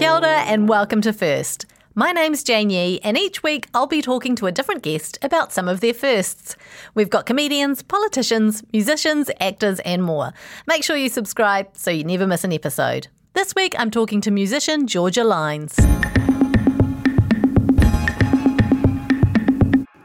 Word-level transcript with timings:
Kia 0.00 0.12
ora 0.12 0.40
and 0.46 0.66
welcome 0.66 1.02
to 1.02 1.12
First. 1.12 1.66
My 1.94 2.10
name's 2.12 2.42
Jane 2.42 2.70
Yee, 2.70 3.00
and 3.04 3.18
each 3.18 3.42
week 3.42 3.66
I'll 3.74 3.86
be 3.86 4.00
talking 4.00 4.34
to 4.36 4.46
a 4.46 4.52
different 4.52 4.82
guest 4.82 5.18
about 5.20 5.52
some 5.52 5.68
of 5.68 5.80
their 5.80 5.92
firsts. 5.92 6.56
We've 6.94 7.10
got 7.10 7.26
comedians, 7.26 7.82
politicians, 7.82 8.62
musicians, 8.72 9.30
actors, 9.40 9.78
and 9.80 10.02
more. 10.02 10.32
Make 10.66 10.84
sure 10.84 10.96
you 10.96 11.10
subscribe 11.10 11.68
so 11.74 11.90
you 11.90 12.02
never 12.04 12.26
miss 12.26 12.44
an 12.44 12.52
episode. 12.54 13.08
This 13.34 13.54
week 13.54 13.74
I'm 13.78 13.90
talking 13.90 14.22
to 14.22 14.30
musician 14.30 14.86
Georgia 14.86 15.22
Lines. 15.22 15.74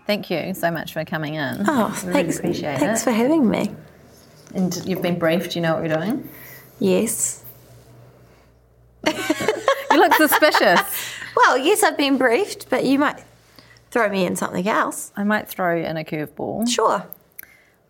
Thank 0.06 0.30
you 0.30 0.54
so 0.56 0.72
much 0.72 0.92
for 0.92 1.06
coming 1.06 1.36
in. 1.36 1.64
Oh, 1.70 1.88
really 2.04 2.14
thanks. 2.14 2.40
appreciate 2.40 2.80
thanks 2.80 3.00
it. 3.02 3.06
for 3.06 3.12
having 3.12 3.50
me. 3.50 3.74
and 4.54 4.76
you've 4.86 5.02
been 5.02 5.18
briefed. 5.18 5.56
You 5.56 5.62
know 5.62 5.76
what 5.76 5.86
you're 5.88 5.96
doing. 5.96 6.30
Yes. 6.80 7.46
You 10.26 10.30
look 10.32 10.54
suspicious. 10.54 11.12
Well, 11.36 11.58
yes, 11.58 11.84
I've 11.84 11.98
been 11.98 12.18
briefed, 12.18 12.70
but 12.70 12.86
you 12.86 12.98
might 12.98 13.22
throw 13.92 14.08
me 14.08 14.26
in 14.26 14.38
something 14.38 14.66
else. 14.70 15.12
I 15.18 15.26
might 15.26 15.50
throw 15.50 15.78
in 15.78 15.98
a 15.98 16.04
curveball. 16.06 16.70
Sure. 16.70 17.06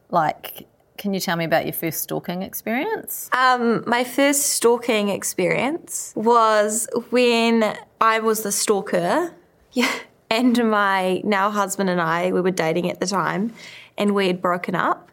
Like, 0.09 0.65
can 0.97 1.13
you 1.13 1.19
tell 1.19 1.35
me 1.35 1.45
about 1.45 1.65
your 1.65 1.73
first 1.73 2.01
stalking 2.01 2.41
experience? 2.41 3.29
Um, 3.33 3.83
my 3.85 4.03
first 4.03 4.47
stalking 4.47 5.09
experience 5.09 6.11
was 6.15 6.87
when 7.11 7.77
I 8.01 8.17
was 8.19 8.41
the 8.41 8.51
stalker. 8.51 9.31
Yeah. 9.73 9.93
And 10.31 10.71
my 10.71 11.21
now 11.23 11.51
husband 11.51 11.87
and 11.87 12.01
I, 12.01 12.31
we 12.31 12.41
were 12.41 12.51
dating 12.51 12.89
at 12.89 12.99
the 12.99 13.05
time, 13.05 13.53
and 13.95 14.15
we 14.15 14.25
had 14.25 14.41
broken 14.41 14.73
up, 14.73 15.11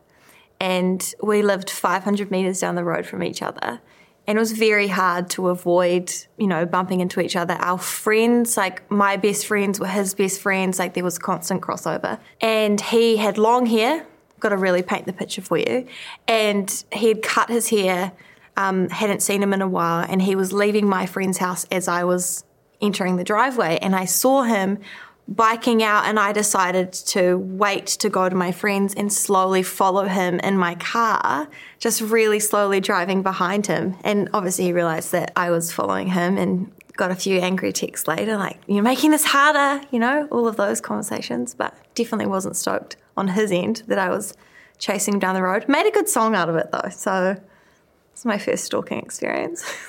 and 0.59 1.15
we 1.23 1.43
lived 1.43 1.69
500 1.69 2.31
meters 2.31 2.61
down 2.61 2.77
the 2.77 2.83
road 2.83 3.05
from 3.05 3.23
each 3.23 3.43
other. 3.43 3.81
And 4.27 4.39
it 4.39 4.41
was 4.41 4.53
very 4.53 4.89
hard 4.89 5.31
to 5.31 5.49
avoid, 5.49 6.13
you 6.37 6.47
know, 6.47 6.65
bumping 6.65 7.01
into 7.01 7.21
each 7.21 7.35
other. 7.35 7.55
Our 7.55 7.79
friends, 7.79 8.57
like 8.57 8.89
my 8.91 9.17
best 9.17 9.47
friends 9.47 9.81
were 9.81 9.89
his 9.89 10.15
best 10.15 10.41
friends, 10.41 10.79
like 10.79 10.95
there 10.95 11.05
was 11.05 11.19
constant 11.19 11.61
crossover. 11.61 12.21
And 12.41 12.81
he 12.81 13.17
had 13.17 13.37
long 13.37 13.67
hair, 13.67 14.07
got 14.39 14.51
to 14.51 14.57
really 14.57 14.83
paint 14.83 15.07
the 15.07 15.13
picture 15.13 15.43
for 15.43 15.59
you. 15.59 15.87
And 16.29 16.85
he 16.93 17.09
had 17.09 17.23
cut 17.23 17.49
his 17.49 17.69
hair, 17.69 18.13
um, 18.57 18.89
hadn't 18.91 19.23
seen 19.23 19.43
him 19.43 19.53
in 19.53 19.63
a 19.63 19.69
while, 19.69 20.07
and 20.09 20.23
he 20.23 20.37
was 20.37 20.53
leaving 20.53 20.87
my 20.89 21.07
friend's 21.07 21.39
house 21.39 21.67
as 21.73 21.89
I 21.89 22.05
was 22.05 22.45
entering 22.81 23.17
the 23.17 23.25
driveway. 23.25 23.79
And 23.83 23.97
I 23.97 24.05
saw 24.05 24.43
him 24.43 24.79
biking 25.29 25.83
out, 25.83 26.05
and 26.07 26.19
I 26.19 26.33
decided 26.33 26.93
to 26.93 27.39
wait 27.39 27.87
to 27.87 28.09
go 28.09 28.29
to 28.29 28.35
my 28.35 28.53
friend's 28.53 28.95
and 28.95 29.13
slowly 29.13 29.63
follow 29.63 30.05
him 30.05 30.41
in 30.41 30.59
my 30.59 30.75
car, 30.75 31.49
just 31.79 32.01
really 32.01 32.41
slowly 32.41 32.81
driving 32.81 33.23
behind 33.23 33.67
him. 33.67 33.97
And 34.05 34.29
obviously, 34.35 34.65
he 34.65 34.73
realized 34.73 35.13
that 35.13 35.33
I 35.37 35.51
was 35.51 35.73
following 35.73 36.09
him 36.09 36.37
and 36.37 36.71
got 36.97 37.11
a 37.11 37.15
few 37.15 37.39
angry 37.39 37.73
texts 37.73 38.07
later, 38.07 38.37
like, 38.37 38.59
you're 38.67 38.83
making 38.83 39.13
this 39.13 39.25
harder, 39.25 39.85
you 39.91 39.99
know, 39.99 40.29
all 40.31 40.47
of 40.47 40.57
those 40.57 40.81
conversations, 40.81 41.55
but 41.55 41.75
definitely 41.95 42.27
wasn't 42.27 42.57
stoked 42.57 42.97
on 43.17 43.29
his 43.29 43.51
end 43.51 43.83
that 43.87 43.99
I 43.99 44.11
was 44.11 44.35
chasing 44.79 45.15
him 45.15 45.21
down 45.21 45.35
the 45.35 45.43
road. 45.43 45.69
Made 45.69 45.87
a 45.87 45.91
good 45.91 46.09
song 46.09 46.35
out 46.35 46.49
of 46.49 46.57
it 46.57 46.71
though, 46.71 46.91
so 46.91 47.41
it's 48.13 48.25
my 48.25 48.39
first 48.39 48.65
stalking 48.65 48.99
experience. 48.99 49.65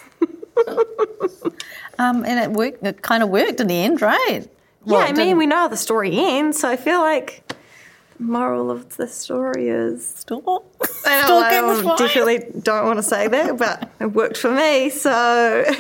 Um, 2.00 2.26
and 2.26 2.40
it 2.40 2.52
worked. 2.52 2.84
It 2.84 3.02
kind 3.02 3.24
of 3.24 3.30
worked 3.30 3.60
in 3.60 3.68
the 3.68 3.76
end, 3.76 4.02
right? 4.02 4.48
Yeah, 4.86 4.98
I 4.98 5.14
mean, 5.14 5.38
we 5.38 5.46
know 5.46 5.58
how 5.58 5.68
the 5.68 5.78
story 5.78 6.12
ends, 6.18 6.60
so 6.60 6.70
I 6.70 6.76
feel 6.76 7.00
like 7.00 7.54
moral 8.20 8.70
of 8.72 8.96
the 8.98 9.08
story 9.08 9.70
is 9.70 10.06
stalk. 10.08 10.66
I 11.06 11.28
know, 11.28 11.38
I 11.40 11.52
don't- 11.82 11.98
definitely 11.98 12.46
don't 12.62 12.86
want 12.86 12.98
to 13.00 13.04
say 13.04 13.28
that, 13.28 13.58
but 13.58 13.90
it 14.00 14.08
worked 14.14 14.38
for 14.38 14.52
me, 14.52 14.90
so 14.90 15.66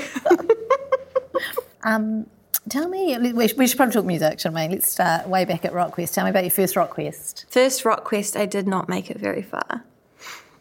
Um, 1.85 2.27
tell 2.69 2.87
me. 2.87 3.17
We 3.17 3.47
should, 3.47 3.57
we 3.57 3.67
should 3.67 3.77
probably 3.77 3.93
talk 3.93 4.05
music, 4.05 4.39
shouldn't 4.39 4.55
we? 4.55 4.75
Let's 4.75 4.89
start 4.89 5.27
way 5.27 5.43
back 5.45 5.65
at 5.65 5.73
Rock 5.73 5.91
Quest. 5.91 6.13
Tell 6.13 6.23
me 6.23 6.29
about 6.29 6.43
your 6.43 6.51
first 6.51 6.75
Rock 6.75 6.91
Quest. 6.91 7.45
First 7.49 7.83
rock 7.83 8.05
quest, 8.05 8.37
I 8.37 8.45
did 8.45 8.67
not 8.67 8.87
make 8.87 9.11
it 9.11 9.17
very 9.17 9.41
far. 9.41 9.83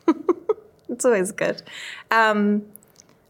it's 0.89 1.05
always 1.05 1.31
good. 1.31 1.63
Um, 2.11 2.67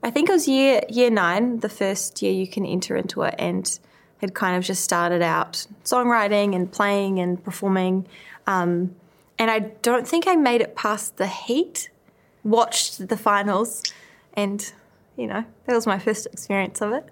I 0.02 0.10
think 0.10 0.28
it 0.30 0.32
was 0.32 0.48
year 0.48 0.80
year 0.88 1.10
nine, 1.10 1.60
the 1.60 1.68
first 1.68 2.22
year 2.22 2.32
you 2.32 2.48
can 2.48 2.64
enter 2.64 2.96
into 2.96 3.22
it, 3.22 3.34
and 3.38 3.78
had 4.22 4.34
kind 4.34 4.56
of 4.56 4.64
just 4.64 4.82
started 4.82 5.20
out 5.20 5.66
songwriting 5.84 6.54
and 6.54 6.72
playing 6.72 7.18
and 7.18 7.42
performing. 7.44 8.06
Um, 8.46 8.94
and 9.38 9.50
I 9.50 9.58
don't 9.58 10.08
think 10.08 10.26
I 10.26 10.36
made 10.36 10.60
it 10.62 10.74
past 10.74 11.16
the 11.18 11.26
heat. 11.26 11.90
Watched 12.44 13.08
the 13.08 13.16
finals, 13.16 13.82
and 14.34 14.72
you 15.16 15.26
know 15.26 15.44
that 15.66 15.74
was 15.74 15.86
my 15.86 15.98
first 15.98 16.26
experience 16.26 16.80
of 16.80 16.92
it. 16.92 17.04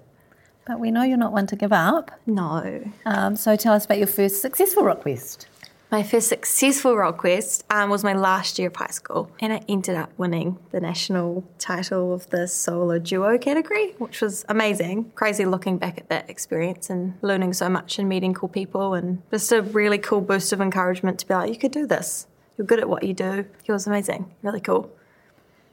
But 0.66 0.80
we 0.80 0.90
know 0.90 1.02
you're 1.02 1.16
not 1.16 1.32
one 1.32 1.46
to 1.48 1.56
give 1.56 1.72
up. 1.72 2.10
No, 2.26 2.82
Um, 3.04 3.36
so 3.36 3.56
tell 3.56 3.74
us 3.74 3.84
about 3.84 3.98
your 3.98 4.06
first 4.06 4.40
successful 4.42 4.84
Rock 4.84 5.02
Quest. 5.02 5.46
My 5.90 6.04
first 6.04 6.28
successful 6.28 6.96
rock 6.96 7.18
quest 7.18 7.64
um, 7.68 7.90
was 7.90 8.04
my 8.04 8.12
last 8.12 8.60
year 8.60 8.68
of 8.68 8.76
high 8.76 8.92
school, 8.92 9.28
and 9.40 9.52
I 9.52 9.60
ended 9.68 9.96
up 9.96 10.12
winning 10.16 10.56
the 10.70 10.78
national 10.78 11.42
title 11.58 12.14
of 12.14 12.30
the 12.30 12.46
solo 12.46 13.00
duo 13.00 13.36
category, 13.38 13.94
which 13.98 14.20
was 14.20 14.44
amazing. 14.48 15.10
Crazy 15.16 15.44
looking 15.44 15.78
back 15.78 15.98
at 15.98 16.08
that 16.08 16.30
experience 16.30 16.90
and 16.90 17.14
learning 17.22 17.54
so 17.54 17.68
much 17.68 17.98
and 17.98 18.08
meeting 18.08 18.34
cool 18.34 18.48
people, 18.48 18.94
and 18.94 19.20
just 19.32 19.50
a 19.50 19.62
really 19.62 19.98
cool 19.98 20.20
boost 20.20 20.52
of 20.52 20.60
encouragement 20.60 21.18
to 21.18 21.26
be 21.26 21.34
like, 21.34 21.52
you 21.52 21.58
could 21.58 21.72
do 21.72 21.88
this. 21.88 22.28
You're 22.56 22.68
good 22.68 22.78
at 22.78 22.88
what 22.88 23.02
you 23.02 23.12
do. 23.12 23.44
It 23.66 23.72
was 23.72 23.88
amazing, 23.88 24.32
really 24.42 24.60
cool. 24.60 24.92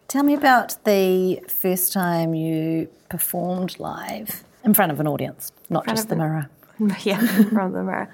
Tell 0.07 0.23
me 0.23 0.33
about 0.33 0.83
the 0.83 1.43
first 1.47 1.93
time 1.93 2.33
you 2.33 2.89
performed 3.07 3.79
live 3.79 4.43
in 4.63 4.73
front 4.73 4.91
of 4.91 4.99
an 4.99 5.07
audience, 5.07 5.51
not 5.69 5.85
just 5.85 6.09
the 6.09 6.15
mirror. 6.15 6.49
yeah, 7.03 7.19
from 7.19 7.73
the 7.73 7.83
mirror. 7.83 8.09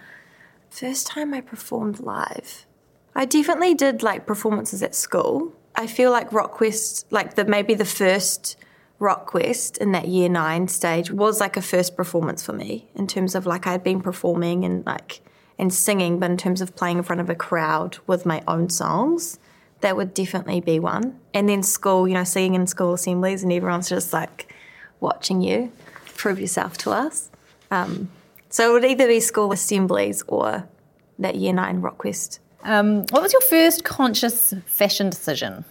First 0.74 1.06
time 1.06 1.36
I 1.36 1.42
performed 1.42 2.00
live. 2.00 2.66
I 3.14 3.26
definitely 3.26 3.76
did 3.76 4.02
like 4.02 4.26
performances 4.26 4.82
at 4.82 4.96
school. 4.96 5.54
I 5.76 5.86
feel 5.86 6.10
like 6.10 6.32
Rockquest, 6.32 7.06
like 7.12 7.36
the 7.36 7.46
maybe 7.46 7.76
the 7.76 7.86
first 7.86 8.56
Rockquest 9.00 9.78
in 9.78 9.92
that 9.92 10.08
year 10.08 10.30
nine 10.30 10.68
stage 10.68 11.12
was 11.12 11.40
like 11.40 11.58
a 11.58 11.62
first 11.62 11.96
performance 11.96 12.44
for 12.44 12.54
me 12.54 12.90
in 12.96 13.06
terms 13.06 13.36
of 13.36 13.46
like 13.46 13.68
I'd 13.68 13.84
been 13.84 14.02
performing 14.02 14.66
and 14.66 14.84
like 14.84 15.22
and 15.60 15.72
singing, 15.72 16.18
but 16.18 16.32
in 16.32 16.38
terms 16.38 16.60
of 16.60 16.76
playing 16.76 16.98
in 16.98 17.04
front 17.04 17.22
of 17.22 17.30
a 17.30 17.36
crowd 17.36 18.00
with 18.08 18.26
my 18.26 18.42
own 18.48 18.70
songs, 18.70 19.38
that 19.82 19.96
would 19.96 20.16
definitely 20.16 20.60
be 20.60 20.80
one. 20.80 21.20
And 21.36 21.48
then 21.48 21.62
school, 21.62 22.08
you 22.08 22.16
know, 22.16 22.24
singing 22.24 22.56
in 22.56 22.66
school 22.66 22.96
assemblies 22.96 23.44
and 23.44 23.54
everyone's 23.54 23.90
just 23.90 24.12
like 24.12 24.52
watching 25.00 25.40
you 25.40 25.72
prove 26.16 26.40
yourself 26.40 26.80
to 26.80 26.90
us. 26.90 27.30
Um, 27.70 28.10
so 28.54 28.70
it 28.70 28.74
would 28.74 28.86
either 28.86 29.08
be 29.08 29.20
school 29.20 29.52
assemblies 29.52 30.24
or 30.28 30.70
that 31.18 31.34
year 31.34 31.54
nine 31.54 31.82
Rock 31.82 31.98
Quest. 31.98 32.40
Um, 32.62 33.08
what 33.10 33.24
was 33.24 33.34
your 33.34 33.42
first 33.42 33.84
conscious 33.84 34.54
fashion 34.68 35.10
decision? 35.10 35.66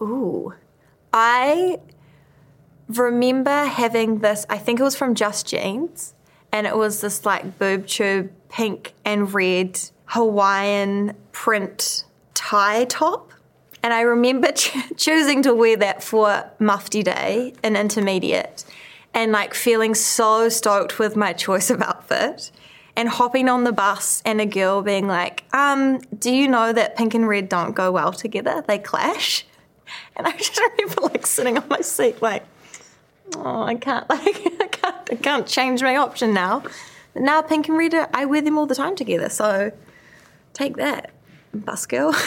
Ooh. 0.00 0.54
I 1.12 1.78
remember 2.88 3.66
having 3.66 4.20
this, 4.20 4.46
I 4.48 4.56
think 4.56 4.80
it 4.80 4.82
was 4.82 4.96
from 4.96 5.14
Just 5.14 5.46
Jeans, 5.46 6.14
and 6.52 6.66
it 6.66 6.74
was 6.74 7.02
this 7.02 7.26
like 7.26 7.58
boob 7.58 7.86
tube 7.86 8.32
pink 8.48 8.94
and 9.04 9.34
red 9.34 9.78
Hawaiian 10.06 11.14
print 11.32 12.04
tie 12.32 12.86
top. 12.86 13.30
And 13.82 13.92
I 13.92 14.00
remember 14.00 14.52
ch- 14.52 14.74
choosing 14.96 15.42
to 15.42 15.52
wear 15.54 15.76
that 15.76 16.02
for 16.02 16.50
Mufti 16.58 17.02
Day 17.02 17.52
in 17.62 17.76
intermediate 17.76 18.64
and 19.14 19.32
like 19.32 19.54
feeling 19.54 19.94
so 19.94 20.48
stoked 20.48 20.98
with 20.98 21.16
my 21.16 21.32
choice 21.32 21.70
of 21.70 21.82
outfit 21.82 22.50
and 22.96 23.08
hopping 23.08 23.48
on 23.48 23.64
the 23.64 23.72
bus 23.72 24.22
and 24.24 24.40
a 24.40 24.46
girl 24.46 24.82
being 24.82 25.06
like, 25.06 25.44
um, 25.52 25.98
do 26.18 26.30
you 26.30 26.48
know 26.48 26.72
that 26.72 26.96
pink 26.96 27.14
and 27.14 27.28
red 27.28 27.48
don't 27.48 27.74
go 27.74 27.92
well 27.92 28.12
together? 28.12 28.64
They 28.66 28.78
clash. 28.78 29.46
And 30.16 30.26
I 30.26 30.32
just 30.32 30.60
remember 30.78 31.02
like 31.02 31.26
sitting 31.26 31.58
on 31.58 31.68
my 31.68 31.80
seat 31.80 32.20
like, 32.20 32.44
oh, 33.36 33.62
I 33.62 33.74
can't 33.76 34.08
like 34.10 34.42
I 34.60 34.66
can't 34.66 35.10
I 35.10 35.14
can't 35.16 35.46
change 35.46 35.82
my 35.82 35.96
option 35.96 36.34
now. 36.34 36.62
But 37.14 37.22
now 37.22 37.42
pink 37.42 37.68
and 37.68 37.78
red 37.78 37.94
I 38.12 38.24
wear 38.24 38.42
them 38.42 38.58
all 38.58 38.66
the 38.66 38.74
time 38.74 38.96
together, 38.96 39.28
so 39.28 39.72
take 40.52 40.76
that, 40.76 41.10
bus 41.54 41.86
girl. 41.86 42.14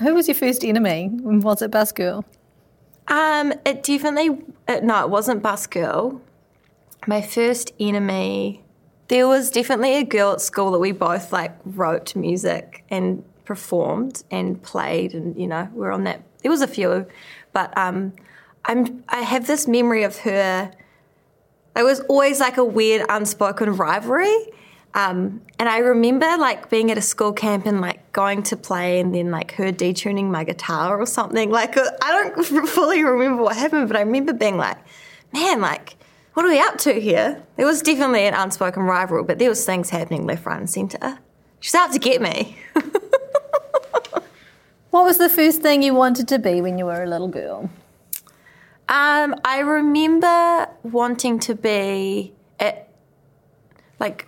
Who 0.00 0.14
was 0.14 0.28
your 0.28 0.36
first 0.36 0.64
enemy? 0.64 1.10
Was 1.12 1.60
it 1.60 1.72
Bus 1.72 1.90
Girl? 1.90 2.24
Um, 3.08 3.52
it 3.64 3.82
definitely 3.82 4.38
uh, 4.68 4.80
no, 4.82 5.02
it 5.02 5.10
wasn't 5.10 5.42
bus 5.42 5.66
girl. 5.66 6.20
My 7.06 7.22
first 7.22 7.72
enemy. 7.80 8.62
There 9.08 9.26
was 9.26 9.50
definitely 9.50 9.94
a 9.94 10.04
girl 10.04 10.32
at 10.32 10.42
school 10.42 10.70
that 10.72 10.80
we 10.80 10.92
both 10.92 11.32
like 11.32 11.56
wrote 11.64 12.14
music 12.14 12.84
and 12.90 13.24
performed 13.46 14.22
and 14.30 14.62
played, 14.62 15.14
and 15.14 15.38
you 15.40 15.46
know 15.46 15.68
we 15.72 15.86
are 15.86 15.92
on 15.92 16.04
that. 16.04 16.22
There 16.42 16.50
was 16.50 16.60
a 16.60 16.66
few, 16.66 17.06
but 17.54 17.76
um, 17.78 18.12
I'm 18.66 19.02
I 19.08 19.20
have 19.20 19.46
this 19.46 19.66
memory 19.66 20.02
of 20.02 20.18
her. 20.18 20.70
It 21.74 21.82
was 21.82 22.00
always 22.00 22.40
like 22.40 22.58
a 22.58 22.64
weird 22.64 23.06
unspoken 23.08 23.76
rivalry. 23.76 24.34
Um, 24.94 25.42
and 25.58 25.68
I 25.68 25.78
remember 25.78 26.26
like 26.38 26.70
being 26.70 26.90
at 26.90 26.98
a 26.98 27.02
school 27.02 27.32
camp 27.32 27.66
and 27.66 27.80
like 27.80 28.12
going 28.12 28.42
to 28.44 28.56
play 28.56 29.00
and 29.00 29.14
then 29.14 29.30
like 29.30 29.52
her 29.52 29.70
detuning 29.70 30.30
my 30.30 30.44
guitar 30.44 30.98
or 30.98 31.06
something. 31.06 31.50
Like 31.50 31.76
uh, 31.76 31.90
I 32.02 32.12
don't 32.12 32.44
fully 32.68 33.04
remember 33.04 33.42
what 33.42 33.56
happened, 33.56 33.88
but 33.88 33.96
I 33.96 34.00
remember 34.00 34.32
being 34.32 34.56
like, 34.56 34.78
man, 35.32 35.60
like 35.60 35.96
what 36.34 36.46
are 36.46 36.48
we 36.48 36.58
up 36.60 36.78
to 36.78 36.94
here? 36.94 37.42
There 37.56 37.66
was 37.66 37.82
definitely 37.82 38.26
an 38.26 38.34
unspoken 38.34 38.84
rivalry, 38.84 39.24
but 39.24 39.38
there 39.38 39.48
was 39.48 39.64
things 39.64 39.90
happening 39.90 40.26
left, 40.26 40.46
right, 40.46 40.58
and 40.58 40.70
centre. 40.70 41.18
She's 41.60 41.74
out 41.74 41.92
to 41.92 41.98
get 41.98 42.22
me. 42.22 42.56
What 44.90 45.04
was 45.04 45.18
the 45.18 45.28
first 45.28 45.60
thing 45.60 45.82
you 45.82 45.94
wanted 45.94 46.28
to 46.28 46.38
be 46.38 46.62
when 46.62 46.78
you 46.78 46.86
were 46.86 47.02
a 47.02 47.06
little 47.06 47.28
girl? 47.28 47.70
Um, 48.88 49.36
I 49.44 49.60
remember 49.60 50.68
wanting 50.82 51.38
to 51.40 51.54
be 51.54 52.32
at 52.58 52.88
like 54.00 54.26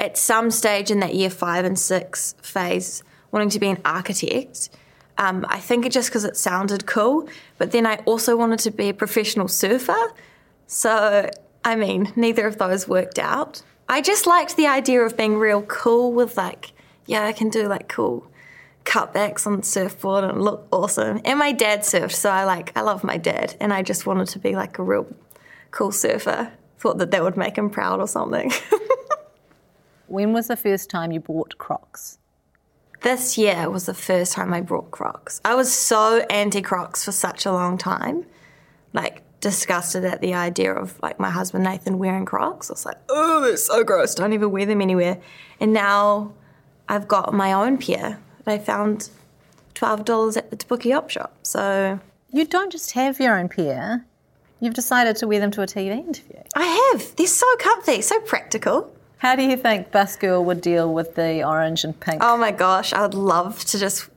at 0.00 0.16
some 0.16 0.50
stage 0.50 0.90
in 0.90 0.98
that 1.00 1.14
year 1.14 1.30
five 1.30 1.64
and 1.64 1.78
six 1.78 2.34
phase, 2.42 3.04
wanting 3.30 3.50
to 3.50 3.60
be 3.60 3.68
an 3.68 3.80
architect. 3.84 4.70
Um, 5.18 5.44
I 5.48 5.60
think 5.60 5.84
it 5.84 5.92
just 5.92 6.08
because 6.08 6.24
it 6.24 6.36
sounded 6.36 6.86
cool, 6.86 7.28
but 7.58 7.70
then 7.70 7.86
I 7.86 7.96
also 8.06 8.36
wanted 8.36 8.58
to 8.60 8.70
be 8.70 8.88
a 8.88 8.94
professional 8.94 9.46
surfer. 9.46 10.12
So, 10.66 11.30
I 11.62 11.76
mean, 11.76 12.10
neither 12.16 12.46
of 12.46 12.56
those 12.56 12.88
worked 12.88 13.18
out. 13.18 13.62
I 13.88 14.00
just 14.00 14.26
liked 14.26 14.56
the 14.56 14.66
idea 14.66 15.02
of 15.02 15.16
being 15.16 15.36
real 15.36 15.62
cool 15.62 16.12
with 16.12 16.38
like, 16.38 16.72
yeah, 17.06 17.26
I 17.26 17.32
can 17.32 17.50
do 17.50 17.68
like 17.68 17.88
cool 17.88 18.26
cutbacks 18.84 19.46
on 19.46 19.58
the 19.58 19.62
surfboard 19.62 20.24
and 20.24 20.40
look 20.42 20.66
awesome. 20.72 21.20
And 21.24 21.38
my 21.38 21.52
dad 21.52 21.80
surfed, 21.80 22.12
so 22.12 22.30
I 22.30 22.44
like 22.44 22.74
I 22.76 22.80
love 22.80 23.04
my 23.04 23.18
dad, 23.18 23.56
and 23.60 23.74
I 23.74 23.82
just 23.82 24.06
wanted 24.06 24.28
to 24.28 24.38
be 24.38 24.56
like 24.56 24.78
a 24.78 24.82
real 24.82 25.06
cool 25.70 25.92
surfer. 25.92 26.50
Thought 26.78 26.96
that 26.98 27.10
that 27.10 27.22
would 27.22 27.36
make 27.36 27.58
him 27.58 27.68
proud 27.68 28.00
or 28.00 28.08
something. 28.08 28.50
When 30.10 30.32
was 30.32 30.48
the 30.48 30.56
first 30.56 30.90
time 30.90 31.12
you 31.12 31.20
bought 31.20 31.56
Crocs? 31.58 32.18
this 33.02 33.38
year 33.38 33.70
was 33.70 33.86
the 33.86 33.94
first 33.94 34.32
time 34.32 34.52
I 34.52 34.60
brought 34.60 34.90
Crocs. 34.90 35.40
I 35.44 35.54
was 35.54 35.72
so 35.72 36.18
anti 36.28 36.60
Crocs 36.60 37.04
for 37.04 37.12
such 37.12 37.46
a 37.46 37.52
long 37.52 37.78
time, 37.78 38.26
like 38.92 39.22
disgusted 39.40 40.04
at 40.04 40.20
the 40.20 40.34
idea 40.34 40.74
of 40.74 41.00
like 41.00 41.18
my 41.18 41.30
husband 41.30 41.64
Nathan 41.64 41.98
wearing 41.98 42.26
Crocs. 42.26 42.70
I 42.70 42.72
was 42.74 42.84
like, 42.84 42.98
oh, 43.08 43.40
they're 43.40 43.56
so 43.56 43.84
gross. 43.84 44.14
Don't 44.14 44.32
even 44.34 44.50
wear 44.50 44.66
them 44.66 44.82
anywhere. 44.82 45.18
And 45.60 45.72
now 45.72 46.34
I've 46.88 47.08
got 47.08 47.32
my 47.32 47.52
own 47.52 47.78
pair 47.78 48.20
that 48.44 48.52
I 48.52 48.58
found 48.58 49.08
twelve 49.74 50.04
dollars 50.04 50.36
at 50.36 50.50
the 50.50 50.56
Tabuki 50.56 50.94
Op 50.94 51.08
Shop. 51.08 51.32
So 51.42 51.98
You 52.32 52.44
don't 52.44 52.70
just 52.70 52.92
have 52.92 53.18
your 53.20 53.38
own 53.38 53.48
pair. 53.48 54.04
You've 54.60 54.74
decided 54.74 55.16
to 55.16 55.26
wear 55.26 55.40
them 55.40 55.52
to 55.52 55.62
a 55.62 55.66
TV 55.66 55.92
interview. 55.92 56.42
I 56.54 56.66
have. 56.92 57.16
They're 57.16 57.26
so 57.26 57.46
comfy, 57.58 58.02
so 58.02 58.20
practical. 58.20 58.92
How 59.20 59.36
do 59.36 59.42
you 59.42 59.58
think 59.58 59.92
Bus 59.92 60.16
Girl 60.16 60.42
would 60.46 60.62
deal 60.62 60.94
with 60.94 61.14
the 61.14 61.46
orange 61.46 61.84
and 61.84 61.98
pink? 62.00 62.22
Oh 62.24 62.38
my 62.38 62.52
gosh, 62.52 62.94
I 62.94 63.02
would 63.02 63.12
love 63.12 63.62
to 63.66 63.78
just 63.78 64.08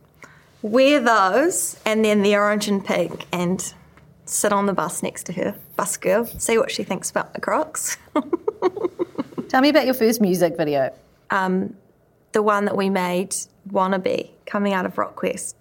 wear 0.61 1.01
those 1.01 1.77
and 1.85 2.05
then 2.05 2.21
the 2.21 2.37
orange 2.37 2.69
and 2.69 2.85
pink 2.85 3.25
and 3.33 3.73
sit 4.23 4.53
on 4.53 4.65
the 4.65 4.71
bus 4.71 5.03
next 5.03 5.25
to 5.25 5.33
her, 5.33 5.55
bus 5.75 5.97
girl, 5.97 6.25
see 6.25 6.57
what 6.57 6.71
she 6.71 6.85
thinks 6.85 7.11
about 7.11 7.33
the 7.33 7.41
Crocs. 7.41 7.97
Tell 9.49 9.59
me 9.59 9.67
about 9.67 9.83
your 9.83 9.93
first 9.93 10.21
music 10.21 10.55
video. 10.55 10.93
the 11.29 12.41
one 12.41 12.63
that 12.63 12.77
we 12.77 12.89
made, 12.89 13.35
Wannabe, 13.69 14.29
coming 14.45 14.71
out 14.71 14.85
of 14.85 14.95
RockQuest. 14.95 15.55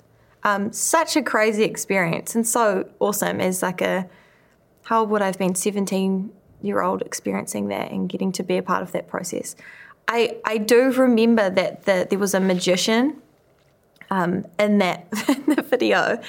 Um, 0.44 0.72
such 0.72 1.16
a 1.16 1.22
crazy 1.22 1.64
experience 1.64 2.36
and 2.36 2.46
so 2.46 2.88
awesome 3.00 3.40
as 3.40 3.60
like 3.60 3.80
a, 3.80 4.08
how 4.84 5.00
old 5.00 5.10
would 5.10 5.20
I 5.20 5.26
have 5.26 5.38
been, 5.38 5.56
17 5.56 6.30
year 6.62 6.82
old 6.82 7.02
experiencing 7.02 7.68
that 7.68 7.90
and 7.90 8.08
getting 8.08 8.32
to 8.32 8.42
be 8.42 8.56
a 8.56 8.62
part 8.62 8.82
of 8.82 8.92
that 8.92 9.08
process. 9.08 9.56
I, 10.08 10.36
I 10.44 10.58
do 10.58 10.92
remember 10.92 11.50
that 11.50 11.84
the, 11.84 12.06
there 12.08 12.18
was 12.18 12.34
a 12.34 12.40
magician 12.40 13.20
um, 14.10 14.44
in 14.58 14.78
that 14.78 15.06
in 15.28 15.54
the 15.54 15.62
video. 15.62 16.20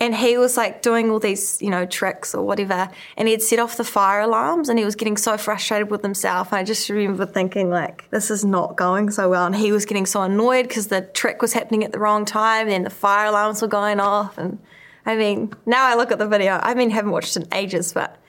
And 0.00 0.16
he 0.16 0.36
was 0.36 0.56
like 0.56 0.82
doing 0.82 1.10
all 1.10 1.20
these, 1.20 1.62
you 1.62 1.70
know, 1.70 1.86
tricks 1.86 2.34
or 2.34 2.44
whatever. 2.44 2.90
And 3.16 3.28
he'd 3.28 3.40
set 3.40 3.60
off 3.60 3.76
the 3.76 3.84
fire 3.84 4.20
alarms 4.20 4.68
and 4.68 4.76
he 4.76 4.84
was 4.84 4.96
getting 4.96 5.16
so 5.16 5.36
frustrated 5.36 5.92
with 5.92 6.02
himself. 6.02 6.52
I 6.52 6.64
just 6.64 6.88
remember 6.88 7.24
thinking, 7.24 7.70
like, 7.70 8.10
this 8.10 8.28
is 8.28 8.44
not 8.44 8.76
going 8.76 9.10
so 9.10 9.28
well. 9.28 9.46
And 9.46 9.54
he 9.54 9.70
was 9.70 9.86
getting 9.86 10.04
so 10.04 10.22
annoyed 10.22 10.66
because 10.66 10.88
the 10.88 11.02
trick 11.02 11.40
was 11.40 11.52
happening 11.52 11.84
at 11.84 11.92
the 11.92 12.00
wrong 12.00 12.24
time. 12.24 12.68
And 12.68 12.84
the 12.84 12.90
fire 12.90 13.26
alarms 13.26 13.62
were 13.62 13.68
going 13.68 14.00
off. 14.00 14.36
And 14.38 14.58
I 15.06 15.14
mean, 15.14 15.54
now 15.66 15.84
I 15.84 15.94
look 15.94 16.10
at 16.10 16.18
the 16.18 16.26
video, 16.26 16.58
I 16.60 16.74
mean, 16.74 16.90
haven't 16.90 17.12
watched 17.12 17.36
it 17.36 17.44
in 17.44 17.54
ages, 17.54 17.92
but 17.92 18.20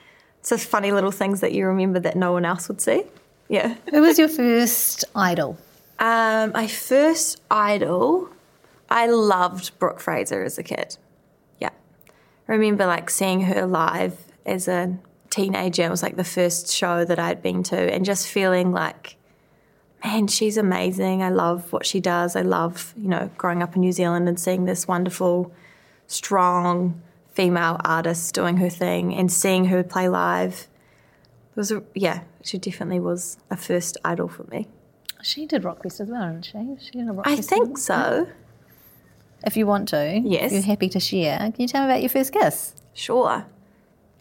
just 0.44 0.68
funny 0.68 0.92
little 0.92 1.10
things 1.10 1.40
that 1.40 1.52
you 1.52 1.66
remember 1.66 1.98
that 2.00 2.16
no 2.16 2.32
one 2.32 2.44
else 2.44 2.68
would 2.68 2.80
see. 2.80 3.04
Yeah. 3.48 3.74
Who 3.90 4.02
was 4.02 4.18
your 4.18 4.28
first 4.28 5.04
idol? 5.14 5.58
Um, 5.98 6.52
my 6.52 6.66
first 6.66 7.40
idol, 7.50 8.28
I 8.90 9.06
loved 9.06 9.78
Brooke 9.78 10.00
Fraser 10.00 10.42
as 10.42 10.58
a 10.58 10.62
kid. 10.62 10.96
Yeah. 11.60 11.70
I 12.48 12.52
remember 12.52 12.86
like 12.86 13.10
seeing 13.10 13.42
her 13.42 13.66
live 13.66 14.18
as 14.44 14.68
a 14.68 14.98
teenager. 15.30 15.84
It 15.84 15.90
was 15.90 16.02
like 16.02 16.16
the 16.16 16.24
first 16.24 16.72
show 16.72 17.04
that 17.04 17.18
I'd 17.18 17.42
been 17.42 17.62
to 17.64 17.76
and 17.76 18.04
just 18.04 18.28
feeling 18.28 18.72
like, 18.72 19.16
man, 20.04 20.26
she's 20.26 20.56
amazing. 20.56 21.22
I 21.22 21.30
love 21.30 21.72
what 21.72 21.86
she 21.86 22.00
does. 22.00 22.36
I 22.36 22.42
love, 22.42 22.94
you 22.96 23.08
know, 23.08 23.30
growing 23.38 23.62
up 23.62 23.74
in 23.74 23.80
New 23.80 23.92
Zealand 23.92 24.28
and 24.28 24.38
seeing 24.38 24.64
this 24.64 24.86
wonderful, 24.86 25.52
strong 26.06 27.00
female 27.34 27.80
artist 27.84 28.34
doing 28.34 28.56
her 28.58 28.70
thing 28.70 29.14
and 29.14 29.30
seeing 29.30 29.66
her 29.66 29.82
play 29.82 30.08
live. 30.08 30.68
It 31.50 31.56
was 31.56 31.70
a, 31.72 31.82
yeah, 31.94 32.22
she 32.42 32.58
definitely 32.58 33.00
was 33.00 33.36
a 33.50 33.56
first 33.56 33.96
idol 34.04 34.28
for 34.28 34.44
me. 34.44 34.68
She 35.22 35.46
did 35.46 35.62
Rockquest 35.62 36.00
as 36.00 36.08
well, 36.08 36.30
didn't 36.32 36.44
she? 36.44 36.84
She 36.86 36.90
did 36.98 37.08
a 37.08 37.12
Rockquest 37.12 37.26
I 37.26 37.36
think 37.36 37.78
so. 37.78 38.28
If 39.46 39.56
you 39.56 39.66
want 39.66 39.88
to, 39.88 40.20
Yes. 40.24 40.52
you're 40.52 40.62
happy 40.62 40.88
to 40.90 41.00
share, 41.00 41.38
can 41.38 41.54
you 41.58 41.68
tell 41.68 41.82
me 41.84 41.90
about 41.90 42.00
your 42.02 42.08
first 42.08 42.32
kiss? 42.32 42.74
Sure. 42.94 43.44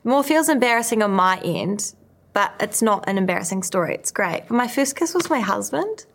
More 0.04 0.24
feels 0.24 0.50
embarrassing 0.50 1.02
on 1.02 1.12
my 1.12 1.40
end, 1.44 1.94
but 2.34 2.54
it's 2.60 2.82
not 2.82 3.08
an 3.08 3.18
embarrassing 3.18 3.64
story. 3.64 3.96
It's 3.96 4.12
great. 4.12 4.44
But 4.48 4.56
my 4.56 4.68
first 4.68 4.96
kiss 4.96 5.14
was 5.14 5.30
my 5.30 5.40
husband. 5.40 6.06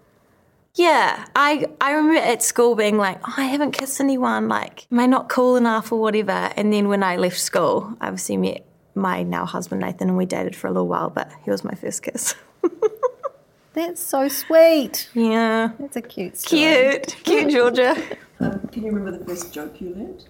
Yeah, 0.79 1.27
I 1.35 1.67
I 1.81 1.91
remember 1.93 2.21
at 2.21 2.41
school 2.41 2.77
being 2.77 2.99
like, 2.99 3.19
oh, 3.27 3.35
I 3.37 3.47
haven't 3.47 3.73
kissed 3.73 3.99
anyone. 4.01 4.49
Like, 4.49 4.87
am 4.93 5.01
I 5.01 5.07
not 5.07 5.29
cool 5.29 5.57
enough 5.57 5.91
or 5.91 6.01
whatever? 6.01 6.53
And 6.57 6.73
then 6.73 6.89
when 6.89 7.03
I 7.03 7.17
left 7.17 7.39
school, 7.41 7.95
I 8.01 8.07
obviously 8.07 8.37
met 8.37 8.65
my 8.95 9.25
now 9.25 9.45
husband 9.45 9.81
Nathan, 9.81 10.09
and 10.09 10.17
we 10.17 10.25
dated 10.25 10.55
for 10.55 10.69
a 10.69 10.71
little 10.71 10.87
while. 10.87 11.11
But 11.11 11.33
he 11.45 11.51
was 11.51 11.65
my 11.65 11.75
first 11.75 12.05
kiss. 12.05 12.37
That's 13.73 14.01
so 14.01 14.29
sweet. 14.29 15.09
yeah, 15.15 15.71
That's 15.81 15.97
a 15.97 16.03
cute 16.03 16.37
story. 16.39 16.63
cute, 16.63 17.17
cute 17.25 17.51
Georgia. 17.51 17.97
Um, 18.41 18.69
can 18.69 18.85
you 18.85 18.93
remember 18.93 19.19
the 19.19 19.25
first 19.25 19.53
joke 19.53 19.81
you 19.81 19.89
learned? 19.91 20.29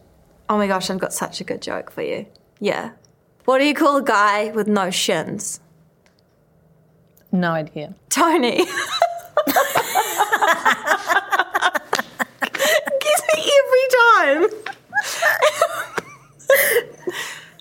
Oh 0.49 0.57
my 0.57 0.67
gosh, 0.67 0.89
I've 0.89 0.99
got 0.99 1.13
such 1.13 1.43
a 1.43 1.45
good 1.45 1.61
joke 1.61 1.91
for 1.91 2.01
you. 2.01 2.25
Yeah. 2.59 2.93
What 3.45 3.59
do 3.59 3.67
you 3.67 3.75
call 3.75 3.99
a 3.99 4.03
guy 4.03 4.51
with 4.51 4.67
no 4.67 4.89
shins? 4.91 5.61
No 7.31 7.51
idea. 7.51 7.95
Tony. 8.09 8.65
time. 14.19 14.47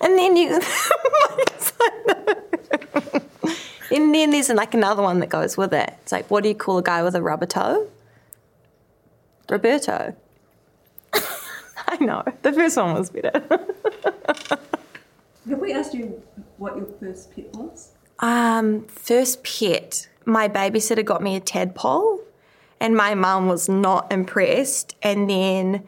and 0.00 0.18
then 0.18 0.36
you. 0.36 0.60
and 3.90 4.14
then 4.14 4.30
there's 4.30 4.48
like 4.50 4.74
another 4.74 5.02
one 5.02 5.20
that 5.20 5.28
goes 5.28 5.56
with 5.56 5.72
it. 5.72 5.94
It's 6.02 6.12
like, 6.12 6.30
what 6.30 6.42
do 6.42 6.48
you 6.48 6.54
call 6.54 6.78
a 6.78 6.82
guy 6.82 7.02
with 7.02 7.14
a 7.14 7.22
rubber 7.22 7.46
toe? 7.46 7.88
Roberto. 9.48 10.14
I 11.12 11.96
know. 12.00 12.22
The 12.42 12.52
first 12.52 12.76
one 12.76 12.94
was 12.94 13.10
better. 13.10 13.42
Have 15.48 15.58
we 15.58 15.72
asked 15.72 15.94
you 15.94 16.22
what 16.58 16.76
your 16.76 16.86
first 17.00 17.34
pet 17.34 17.50
was? 17.54 17.92
Um, 18.18 18.84
first 18.86 19.42
pet, 19.42 20.08
my 20.26 20.48
babysitter 20.48 21.04
got 21.04 21.22
me 21.22 21.36
a 21.36 21.40
tadpole, 21.40 22.20
and 22.80 22.94
my 22.94 23.14
mum 23.14 23.48
was 23.48 23.68
not 23.68 24.12
impressed. 24.12 24.94
And 25.02 25.30
then, 25.30 25.84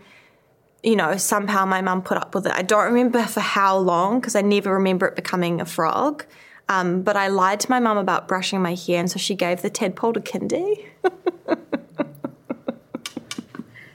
you 0.82 0.96
know, 0.96 1.16
somehow 1.16 1.64
my 1.66 1.80
mum 1.82 2.02
put 2.02 2.16
up 2.18 2.34
with 2.34 2.46
it. 2.46 2.52
I 2.54 2.62
don't 2.62 2.84
remember 2.84 3.22
for 3.24 3.40
how 3.40 3.76
long 3.78 4.20
because 4.20 4.34
I 4.36 4.40
never 4.42 4.72
remember 4.74 5.06
it 5.08 5.16
becoming 5.16 5.60
a 5.60 5.64
frog. 5.66 6.24
Um, 6.68 7.02
but 7.02 7.16
I 7.16 7.28
lied 7.28 7.58
to 7.60 7.70
my 7.70 7.80
mum 7.80 7.98
about 7.98 8.28
brushing 8.28 8.62
my 8.62 8.74
hair, 8.74 9.00
and 9.00 9.10
so 9.10 9.18
she 9.18 9.34
gave 9.34 9.60
the 9.62 9.70
tadpole 9.70 10.12
to 10.12 10.20
Kindy. 10.20 10.84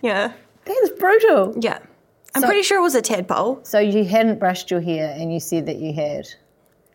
yeah, 0.01 0.33
That's 0.65 0.89
brutal. 0.99 1.55
yeah. 1.59 1.79
I'm 2.33 2.41
So- 2.41 2.47
pretty 2.47 2.63
sure 2.63 2.77
it 2.77 2.81
was 2.81 2.95
a 2.95 3.01
tadpole. 3.01 3.61
So 3.63 3.79
you 3.79 4.03
hadn't 4.05 4.39
brushed 4.39 4.69
your 4.69 4.81
hair 4.81 5.13
and 5.17 5.33
you 5.33 5.39
said 5.39 5.65
that 5.67 5.77
you 5.77 5.93
had. 5.93 6.27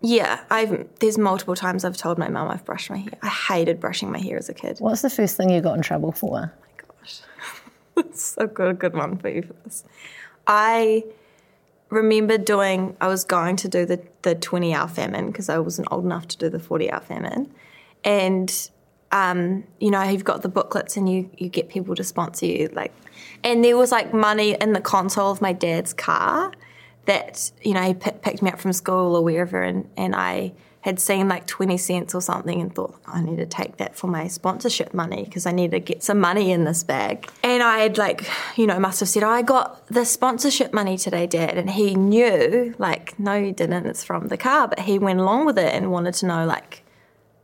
Yeah, 0.02 0.40
I've 0.50 0.86
there's 1.00 1.18
multiple 1.18 1.54
times 1.54 1.84
I've 1.84 1.96
told 1.96 2.16
my 2.18 2.28
mum 2.28 2.48
I've 2.48 2.64
brushed 2.64 2.88
my 2.90 2.98
hair. 2.98 3.12
I 3.22 3.28
hated 3.28 3.80
brushing 3.80 4.10
my 4.10 4.18
hair 4.18 4.36
as 4.38 4.48
a 4.48 4.54
kid. 4.54 4.78
What's 4.80 5.02
the 5.02 5.10
first 5.10 5.36
thing 5.36 5.50
you 5.50 5.60
got 5.60 5.76
in 5.76 5.82
trouble 5.82 6.12
for? 6.12 6.52
so 8.12 8.46
good, 8.46 8.68
a 8.68 8.74
good 8.74 8.94
one 8.94 9.16
for 9.18 9.28
you 9.28 9.42
for 9.42 9.54
this. 9.64 9.84
I 10.46 11.04
remember 11.90 12.38
doing, 12.38 12.96
I 13.00 13.08
was 13.08 13.24
going 13.24 13.56
to 13.56 13.68
do 13.68 13.84
the, 13.84 14.00
the 14.22 14.34
20 14.34 14.74
hour 14.74 14.88
famine 14.88 15.26
because 15.28 15.48
I 15.48 15.58
wasn't 15.58 15.88
old 15.90 16.04
enough 16.04 16.28
to 16.28 16.38
do 16.38 16.48
the 16.48 16.60
40 16.60 16.90
hour 16.90 17.00
famine. 17.00 17.52
And, 18.04 18.70
um, 19.12 19.64
you 19.80 19.90
know, 19.90 20.02
you've 20.02 20.24
got 20.24 20.42
the 20.42 20.48
booklets 20.48 20.96
and 20.96 21.10
you, 21.10 21.30
you 21.36 21.48
get 21.48 21.68
people 21.68 21.94
to 21.96 22.04
sponsor 22.04 22.46
you. 22.46 22.68
Like, 22.72 22.92
and 23.44 23.64
there 23.64 23.76
was 23.76 23.92
like 23.92 24.14
money 24.14 24.56
in 24.60 24.72
the 24.72 24.80
console 24.80 25.30
of 25.30 25.40
my 25.40 25.52
dad's 25.52 25.92
car 25.92 26.52
that, 27.06 27.50
you 27.62 27.74
know, 27.74 27.82
he 27.82 27.94
p- 27.94 28.12
picked 28.22 28.42
me 28.42 28.50
up 28.50 28.60
from 28.60 28.72
school 28.72 29.16
or 29.16 29.22
wherever 29.22 29.62
and, 29.62 29.88
and 29.96 30.14
I 30.14 30.52
had 30.82 30.98
seen 30.98 31.28
like 31.28 31.46
20 31.46 31.76
cents 31.76 32.14
or 32.14 32.22
something 32.22 32.60
and 32.60 32.74
thought, 32.74 32.98
I 33.06 33.20
need 33.20 33.36
to 33.36 33.46
take 33.46 33.76
that 33.76 33.94
for 33.94 34.06
my 34.06 34.28
sponsorship 34.28 34.94
money 34.94 35.24
because 35.24 35.44
I 35.44 35.52
need 35.52 35.72
to 35.72 35.80
get 35.80 36.02
some 36.02 36.18
money 36.18 36.52
in 36.52 36.64
this 36.64 36.82
bag. 36.82 37.28
And 37.42 37.62
I 37.62 37.80
had 37.80 37.98
like, 37.98 38.28
you 38.56 38.66
know, 38.66 38.78
must 38.80 39.00
have 39.00 39.08
said, 39.08 39.22
oh, 39.22 39.28
I 39.28 39.42
got 39.42 39.86
the 39.88 40.06
sponsorship 40.06 40.72
money 40.72 40.96
today, 40.96 41.26
Dad. 41.26 41.58
And 41.58 41.68
he 41.68 41.94
knew, 41.94 42.74
like, 42.78 43.18
no, 43.18 43.34
you 43.34 43.52
didn't, 43.52 43.86
it's 43.86 44.02
from 44.02 44.28
the 44.28 44.38
car. 44.38 44.68
But 44.68 44.80
he 44.80 44.98
went 44.98 45.20
along 45.20 45.44
with 45.44 45.58
it 45.58 45.74
and 45.74 45.92
wanted 45.92 46.14
to 46.14 46.26
know, 46.26 46.46
like, 46.46 46.82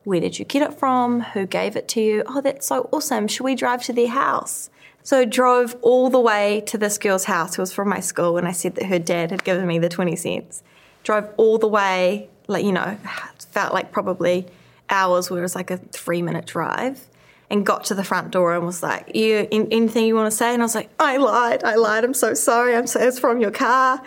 where 0.04 0.20
did 0.20 0.38
you 0.38 0.44
get 0.46 0.62
it 0.62 0.72
from? 0.72 1.20
Who 1.20 1.46
gave 1.46 1.76
it 1.76 1.88
to 1.88 2.00
you? 2.00 2.22
Oh, 2.26 2.40
that's 2.40 2.66
so 2.66 2.88
awesome. 2.90 3.28
Should 3.28 3.44
we 3.44 3.54
drive 3.54 3.82
to 3.84 3.92
their 3.92 4.08
house? 4.08 4.70
So 5.02 5.20
I 5.20 5.24
drove 5.24 5.76
all 5.82 6.08
the 6.10 6.20
way 6.20 6.62
to 6.68 6.78
this 6.78 6.96
girl's 6.96 7.24
house 7.24 7.54
who 7.54 7.62
was 7.62 7.72
from 7.72 7.88
my 7.88 8.00
school 8.00 8.38
and 8.38 8.48
I 8.48 8.52
said 8.52 8.76
that 8.76 8.86
her 8.86 8.98
dad 8.98 9.30
had 9.30 9.44
given 9.44 9.66
me 9.66 9.78
the 9.78 9.88
20 9.88 10.16
cents. 10.16 10.62
Drove 11.04 11.28
all 11.36 11.58
the 11.58 11.68
way, 11.68 12.28
like, 12.46 12.64
you 12.64 12.72
know, 12.72 12.96
felt 13.38 13.72
like 13.72 13.92
probably 13.92 14.46
hours 14.88 15.30
where 15.30 15.40
it 15.40 15.42
was 15.42 15.54
like 15.54 15.70
a 15.70 15.78
three 15.78 16.22
minute 16.22 16.46
drive 16.46 17.06
and 17.50 17.64
got 17.64 17.84
to 17.84 17.94
the 17.94 18.04
front 18.04 18.30
door 18.30 18.54
and 18.54 18.66
was 18.66 18.82
like, 18.82 19.14
you, 19.14 19.48
an- 19.52 19.68
anything 19.70 20.04
you 20.06 20.14
want 20.14 20.30
to 20.30 20.36
say? 20.36 20.52
And 20.52 20.62
I 20.62 20.64
was 20.64 20.74
like, 20.74 20.90
I 20.98 21.16
lied, 21.16 21.64
I 21.64 21.76
lied, 21.76 22.04
I'm 22.04 22.14
so 22.14 22.34
sorry, 22.34 22.74
I'm 22.74 22.86
so, 22.86 23.00
it's 23.00 23.18
from 23.18 23.40
your 23.40 23.50
car. 23.50 24.02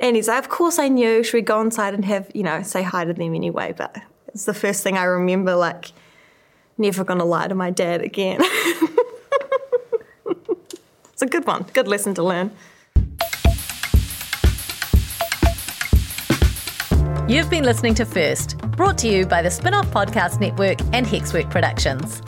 And 0.00 0.16
he's 0.16 0.28
like, 0.28 0.42
of 0.42 0.48
course 0.48 0.78
I 0.78 0.88
knew, 0.88 1.22
should 1.22 1.34
we 1.34 1.42
go 1.42 1.60
inside 1.60 1.94
and 1.94 2.04
have, 2.04 2.30
you 2.34 2.42
know, 2.42 2.62
say 2.62 2.82
hi 2.82 3.04
to 3.04 3.12
them 3.12 3.34
anyway? 3.34 3.74
But 3.76 3.96
it's 4.28 4.44
the 4.44 4.54
first 4.54 4.82
thing 4.82 4.96
I 4.96 5.04
remember, 5.04 5.54
like, 5.54 5.92
never 6.78 7.04
gonna 7.04 7.24
lie 7.24 7.48
to 7.48 7.54
my 7.54 7.70
dad 7.70 8.02
again. 8.02 8.40
it's 11.12 11.22
a 11.22 11.26
good 11.26 11.46
one, 11.46 11.66
good 11.72 11.88
lesson 11.88 12.14
to 12.14 12.22
learn. 12.22 12.50
You've 17.26 17.48
been 17.48 17.64
listening 17.64 17.94
to 17.94 18.04
First, 18.04 18.58
brought 18.72 18.98
to 18.98 19.08
you 19.08 19.24
by 19.24 19.40
the 19.40 19.48
Spinoff 19.48 19.86
Podcast 19.86 20.40
Network 20.40 20.78
and 20.92 21.06
Hexwork 21.06 21.50
Productions. 21.50 22.20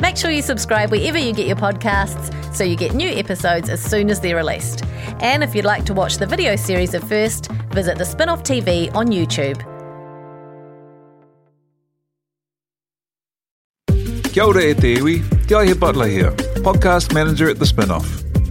Make 0.00 0.16
sure 0.16 0.32
you 0.32 0.42
subscribe 0.42 0.90
wherever 0.90 1.16
you 1.16 1.32
get 1.32 1.46
your 1.46 1.54
podcasts 1.54 2.34
so 2.52 2.64
you 2.64 2.74
get 2.74 2.92
new 2.92 3.08
episodes 3.08 3.68
as 3.68 3.80
soon 3.80 4.10
as 4.10 4.18
they're 4.18 4.34
released. 4.34 4.84
And 5.20 5.44
if 5.44 5.54
you'd 5.54 5.64
like 5.64 5.84
to 5.84 5.94
watch 5.94 6.16
the 6.16 6.26
video 6.26 6.56
series 6.56 6.94
of 6.94 7.08
First, 7.08 7.46
visit 7.70 7.96
the 7.96 8.02
Spinoff 8.02 8.42
TV 8.42 8.92
on 8.92 9.06
YouTube. 9.06 9.62
Kia 14.32 14.42
ora 14.42 14.64
e 14.64 14.74
te 14.74 14.96
iwi, 14.96 15.78
Butler 15.78 16.08
here, 16.08 16.32
podcast 16.64 17.14
manager 17.14 17.48
at 17.48 17.60
The 17.60 17.66
Spinoff. 17.66 18.29